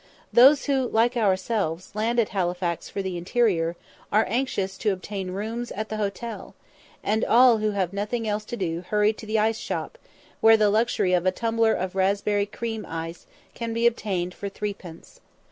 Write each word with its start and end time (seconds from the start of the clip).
Those 0.33 0.65
who, 0.65 0.87
like 0.87 1.15
ourselves, 1.15 1.91
land 1.93 2.19
at 2.19 2.29
Halifax 2.29 2.89
for 2.89 3.03
the 3.03 3.17
interior, 3.19 3.75
are 4.11 4.25
anxious 4.27 4.75
to 4.79 4.89
obtain 4.91 5.29
rooms 5.29 5.69
at 5.73 5.89
the 5.89 5.97
hotel, 5.97 6.55
and 7.03 7.23
all 7.23 7.59
who 7.59 7.69
have 7.77 7.93
nothing 7.93 8.27
else 8.27 8.43
to 8.45 8.57
do 8.57 8.83
hurry 8.87 9.13
to 9.13 9.27
the 9.27 9.37
ice 9.37 9.59
shop, 9.59 9.99
where 10.39 10.57
the 10.57 10.71
luxury 10.71 11.13
of 11.13 11.27
a 11.27 11.31
tumbler 11.31 11.75
of 11.75 11.93
raspberry 11.93 12.47
cream 12.47 12.83
ice 12.89 13.27
can 13.53 13.75
be 13.75 13.85
obtained 13.85 14.33
for 14.33 14.49
threepence. 14.49 15.21